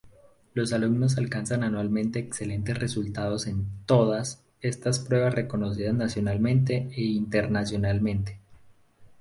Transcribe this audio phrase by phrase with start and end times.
[0.55, 8.39] Los alumnos alcanzan anualmente excelentes resultados en "todas" estas pruebas reconocidas nacional e internacionalmente.